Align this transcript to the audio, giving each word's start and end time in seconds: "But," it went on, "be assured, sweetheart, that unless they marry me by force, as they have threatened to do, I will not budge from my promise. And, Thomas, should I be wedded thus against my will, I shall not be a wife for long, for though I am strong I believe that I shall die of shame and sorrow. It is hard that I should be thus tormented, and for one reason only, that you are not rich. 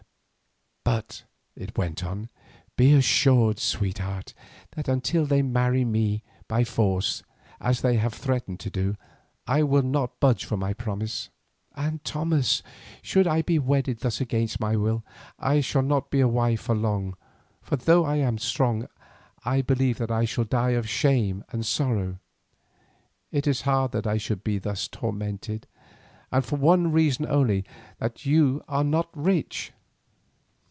"But," 0.83 1.23
it 1.55 1.77
went 1.77 2.03
on, 2.03 2.27
"be 2.75 2.93
assured, 2.93 3.59
sweetheart, 3.59 4.33
that 4.71 4.87
unless 4.87 5.29
they 5.29 5.41
marry 5.43 5.85
me 5.85 6.21
by 6.49 6.63
force, 6.63 7.21
as 7.61 7.79
they 7.79 7.95
have 7.95 8.13
threatened 8.13 8.59
to 8.61 8.69
do, 8.71 8.97
I 9.47 9.61
will 9.63 9.83
not 9.83 10.19
budge 10.19 10.43
from 10.43 10.59
my 10.59 10.73
promise. 10.73 11.29
And, 11.75 12.03
Thomas, 12.03 12.61
should 13.03 13.25
I 13.27 13.41
be 13.41 13.57
wedded 13.59 13.99
thus 13.99 14.19
against 14.19 14.59
my 14.59 14.75
will, 14.75 15.03
I 15.39 15.61
shall 15.61 15.81
not 15.83 16.09
be 16.09 16.19
a 16.19 16.27
wife 16.27 16.61
for 16.63 16.75
long, 16.75 17.15
for 17.61 17.75
though 17.77 18.03
I 18.03 18.15
am 18.17 18.37
strong 18.39 18.87
I 19.45 19.61
believe 19.61 19.97
that 19.99 20.11
I 20.11 20.25
shall 20.25 20.43
die 20.45 20.71
of 20.71 20.89
shame 20.89 21.45
and 21.49 21.63
sorrow. 21.65 22.17
It 23.31 23.45
is 23.47 23.61
hard 23.61 23.91
that 23.93 24.07
I 24.07 24.17
should 24.17 24.43
be 24.43 24.57
thus 24.57 24.87
tormented, 24.89 25.67
and 26.31 26.43
for 26.43 26.55
one 26.57 26.91
reason 26.91 27.25
only, 27.27 27.63
that 27.99 28.25
you 28.25 28.63
are 28.67 28.83
not 28.83 29.09
rich. 29.15 29.71